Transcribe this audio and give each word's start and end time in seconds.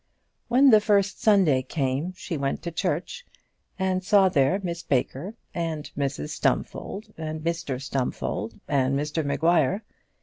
When 0.47 0.71
the 0.71 0.81
first 0.81 1.21
Sunday 1.21 1.61
came, 1.61 2.13
she 2.13 2.35
went 2.35 2.63
to 2.63 2.71
church, 2.71 3.23
and 3.77 4.03
saw 4.03 4.29
there 4.29 4.59
Miss 4.63 4.81
Baker, 4.81 5.35
and 5.53 5.91
Mrs 5.95 6.29
Stumfold, 6.29 7.13
and 7.19 7.41
Mr 7.41 7.79
Stumfold 7.79 8.59
and 8.67 8.97
Mr 8.97 9.23
Maguire. 9.23 9.83